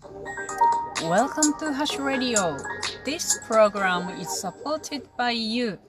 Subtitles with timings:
[0.00, 2.56] Welcome to Hash Radio.
[3.04, 5.80] This program is supported by you.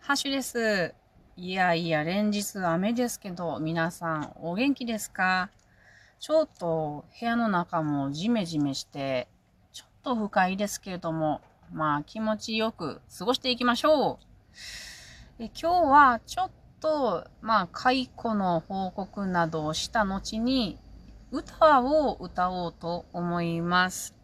[0.00, 0.94] ハッシュです。
[1.36, 5.48] いやいや、連日雨ですけど、皆さんお元気ですか？
[6.20, 9.28] ちょっと部屋の中もジメジメして、
[9.72, 11.40] ちょっと不快ですけれども、
[11.72, 14.18] まあ気持ちよく過ごしていきましょ
[15.40, 15.42] う。
[15.42, 20.78] え今日はちょっと、まあ解雇の報告などをした後に、
[21.30, 24.14] 歌を歌おうと思います。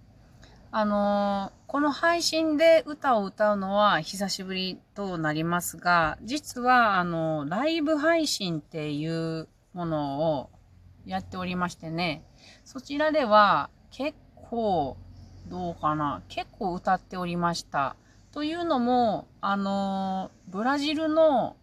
[0.70, 10.50] あのー、この配信で歌を歌うのは久しぶりとなりますが、実は、あの、ライブ配信っていうものを
[11.04, 12.24] やっておりましてね、
[12.64, 14.96] そちらでは結構、
[15.48, 17.96] どうかな、結構歌っておりました。
[18.32, 21.54] というのも、あのー、ブラジルの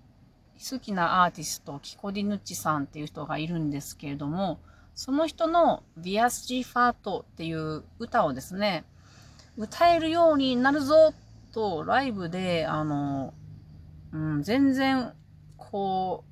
[0.69, 4.59] 好きなアーティスト、キコディヌッチさんっていう人がいるんですけれども、
[4.95, 8.83] その人のビアスジファートっていう歌をですね、
[9.57, 11.13] 歌えるようになるぞ
[11.51, 13.33] と、ライブで、あの、
[14.11, 15.13] うん、全然、
[15.57, 16.31] こう、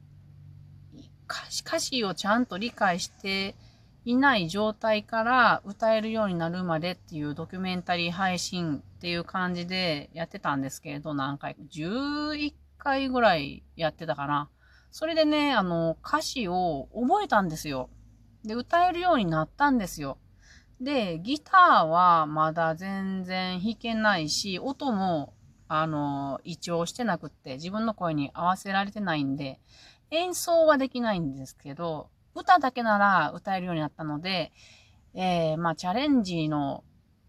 [1.61, 3.56] 歌詞をちゃんと理解して
[4.03, 14.50] いない状態から歌えるようになるまでっていうドキュメンタリー配信っていう感じでやってたんですけれど、何回か、11回ぐらいやってたかな。
[14.91, 17.89] それでね、あの、歌詞を覚えたんですよ。
[18.44, 20.18] で、歌えるようになったんですよ。
[20.82, 25.34] で、ギターはまだ全然弾けないし、音も、
[25.68, 29.59] あの、一調してなくって、自分の声に合わせられてないんで、
[30.12, 34.52] 演奏はできないんですけど、歌だけなら歌えるようになったので、
[35.14, 36.84] えー、まあ、チャレンジの、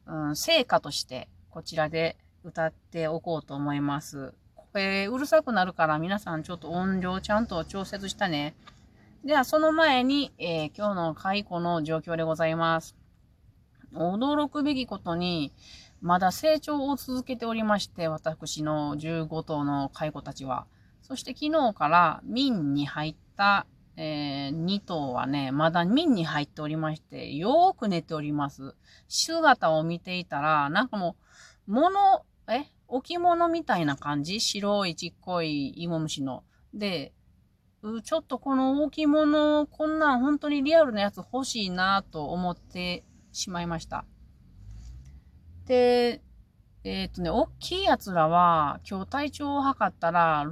[0.06, 4.32] うん、成果として、こちらで歌っておこうと思います。
[4.74, 8.54] えー、うるさくなるから皆さんちょっと音量ちゃんと調節したね。
[9.22, 12.96] では、その前に、えー、今日の解雇の状況でございます。
[13.92, 15.52] 驚くべきことに、
[16.00, 20.66] まだ成長を続けておりまして、私の15頭の蚕たちは。
[21.02, 23.66] そして昨日から民に入った、
[23.98, 28.74] えー、2頭はね、まだ民に入っておりまして、よーく寝ております。
[29.06, 31.16] 姿を見ていたら、なんかも
[31.68, 34.40] う、物、え置物みたいな感じ？
[34.40, 36.42] 白いちっこい芋虫の。
[36.72, 37.12] で、
[38.02, 44.04] ちょっとこの置物、こんな本当にリアルなやつ欲しいなと思ってしまいました。
[45.64, 46.20] で、
[46.84, 50.44] えっ、とね、大きいやつらは、今日体調を測ったら、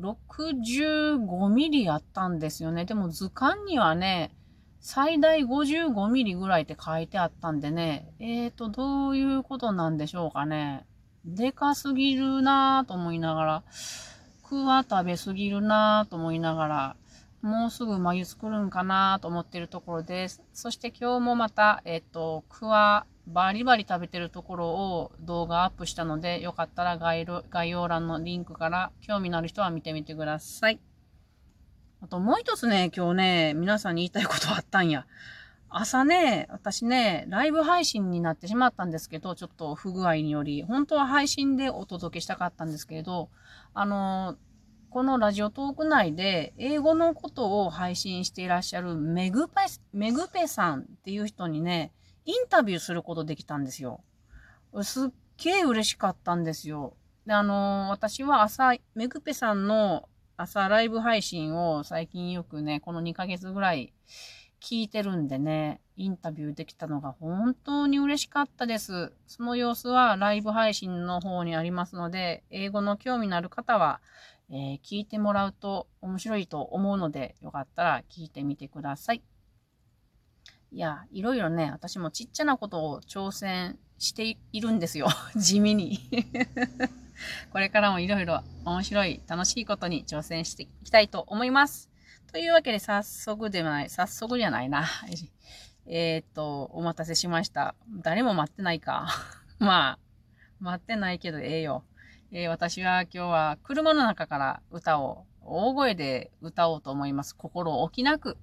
[0.00, 2.84] 65ミリあったんですよね。
[2.84, 4.34] でも図鑑にはね、
[4.80, 10.86] 最大55ミリぐらいって書いてあったんでね、えっ、ー、と、どういうことなんでしょうかね。
[11.24, 13.64] でかすぎるなぁと思いながら、
[14.48, 16.96] クは食べすぎるなぁと思いながら、
[17.42, 20.42] もうすぐ眉作るんかなと思ってるところです。
[20.54, 27.26] そして今日もまた、えっと、クワバリバリ食べてるところを動画アップしたので、よかったら概
[27.68, 30.80] 要欄のリンクから興味のある人は見てみてください。
[32.00, 35.06] あともう一つね、今日ね、皆さんに言いたいことあったんや。
[35.70, 43.28] 朝ね、私ね、ライブ配信になってしまったんですけど、ちょっと不具合により、本当は配信でお届けしたかったんですけれど、
[43.74, 44.36] あの
[44.90, 49.54] このラジオトーク内で英語のことを配信していらっしゃるメグペ、
[49.92, 51.92] メグペさんっていう人にね、
[52.24, 54.02] インタビューすることできたんですよ。
[54.82, 56.94] すっげえ嬉しかったんですよ。
[57.26, 60.08] で、あの、私は朝、メグペさんの
[60.38, 63.92] 朝ライブ配信を最近よくね、この2ヶ月ぐらい
[64.60, 69.12] 聞いてるんでね、インタビューできたのが本当に嬉しかったです。
[69.26, 74.00] その様子はライブ配信の方にありますので、英語の興味のある方は、
[74.50, 79.22] えー、聞いてもらうと面白いと思うので、よかったら聞いてみてください。
[80.70, 85.08] いや、いろいろね、私もちっちゃなことを挑戦しているんですよ。
[85.36, 85.98] 地味に
[87.52, 91.90] これからもいろいろ面白い、楽しいことに挑戦していきたいと思います。
[92.30, 94.86] というわけで、早速ではない、早速じゃないな。
[95.86, 97.74] えー、っと、お待たせしました。
[98.02, 99.08] 誰も待ってないか。
[99.58, 99.98] まあ、
[100.60, 101.84] 待ってないけどええよ。
[102.30, 107.34] えー、私は今日は車の中から歌を大声で歌おうと思います。
[107.34, 108.36] 心置きなく。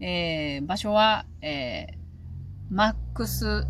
[0.00, 1.96] えー、場所は、えー、
[2.68, 3.64] マックス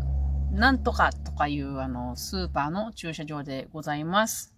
[0.51, 4.53] なんとかとかいうあのスーパーの駐車場でございます。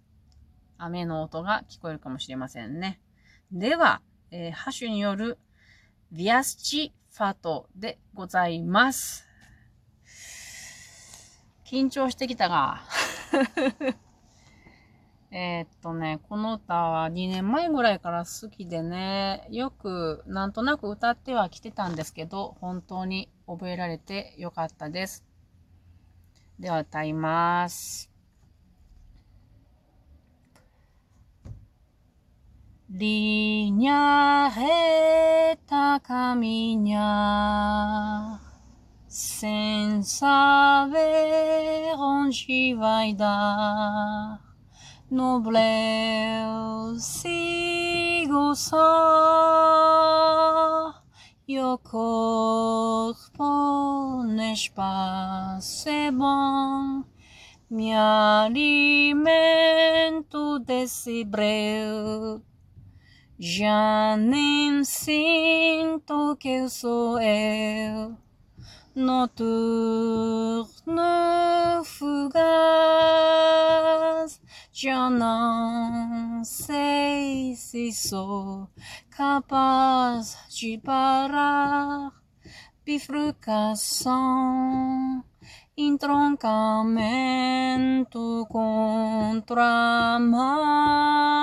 [0.79, 2.99] 雨の音が聞こえるかもしれませんね。
[3.51, 4.01] では、
[4.31, 5.37] えー、ハシュによる
[6.11, 9.25] ビアスチファトでございます。
[11.65, 12.81] 緊張してきたが
[15.31, 25.25] え、っとね、この歌は2年前ぐらいから好きでね、よくなんとなく歌ってはきてたんですけど、本当に覚えられてよかったです。
[26.59, 28.16] では歌います。
[32.89, 36.97] Linya heta caminhar
[39.05, 44.39] sem saber onde vai dar.
[45.11, 48.77] Nobleu sigo só
[51.45, 53.43] e o corpo
[54.23, 57.03] no espaço é bom.
[57.69, 58.87] Me alimento
[60.59, 62.41] desse breu
[63.39, 68.17] já nem sinto que sou eu,
[68.95, 70.73] noturno
[71.85, 72.41] fugaz.
[74.71, 78.67] Já não sei se sou
[79.11, 82.11] capaz de parar
[82.83, 84.15] bifurcação,
[85.77, 91.37] entroncamento contra a mão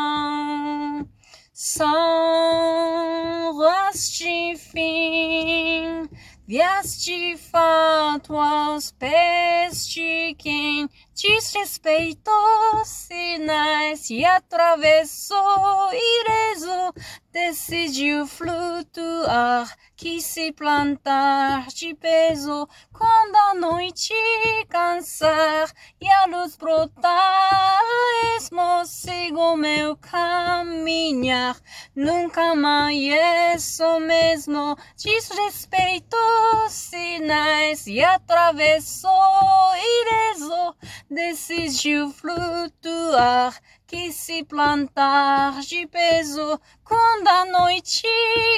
[1.54, 1.94] sans
[4.74, 6.08] fim,
[6.48, 16.92] vieste fato aos pés de quem desrespeitou sinais e atravessou ileso,
[17.34, 24.14] decidiu flutuar, quis se plantar de peso quando a noite
[24.68, 25.68] cansar
[26.00, 27.82] e a luz brotar,
[28.36, 31.60] esmo sigo meu caminhar,
[31.96, 39.10] nunca mais o mesmo, desrespeitou sinais e atravessou
[39.74, 40.76] ileso,
[41.10, 43.60] decidiu flutuar,
[43.94, 48.08] quis se plantar de peso quando a noite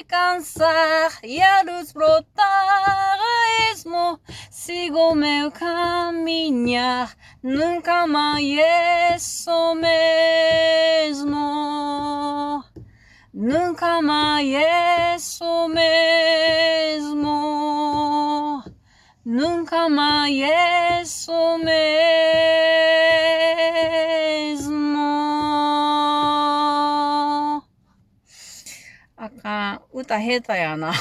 [0.09, 4.19] cansar e a luz brotar a esmo,
[4.51, 11.37] sigo meu caminhar, nunca mais o mesmo.
[13.35, 17.27] Nunca mais o mesmo.
[19.23, 20.86] Nunca mais
[29.37, 29.83] か。
[29.93, 30.93] 歌下手やな。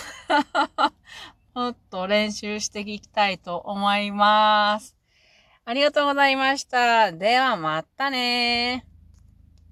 [1.53, 4.95] もっと練習していきたいと思います。
[5.63, 7.11] ありがとうございました。
[7.11, 8.85] ではまたね